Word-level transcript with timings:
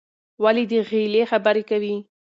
ولې 0.43 0.63
د 0.71 0.73
غېلې 0.89 1.21
خبرې 1.31 1.63
کوې؟ 1.69 1.95